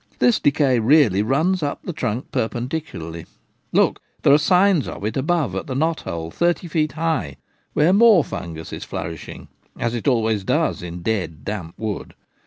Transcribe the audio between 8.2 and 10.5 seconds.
fungus is flourishing, as it always